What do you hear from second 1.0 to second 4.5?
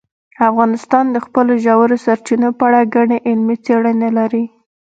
د خپلو ژورو سرچینو په اړه ګڼې علمي څېړنې لري.